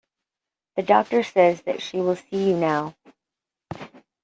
[0.77, 2.95] The doctor says that she will see you now.